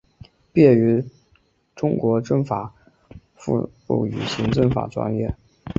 [0.51, 1.05] 毕业于
[1.75, 2.73] 中国政法
[3.11, 5.31] 大学宪法与行政法专业。